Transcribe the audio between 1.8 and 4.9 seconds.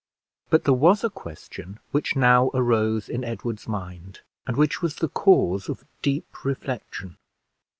which now arose in Edward's mind, and which